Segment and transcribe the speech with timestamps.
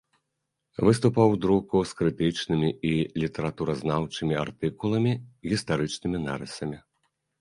[0.87, 2.93] Выступаў у друку з крытычнымі і
[3.25, 5.13] літаратуразнаўчымі артыкуламі,
[5.53, 6.77] гістарычнымі нарысамі.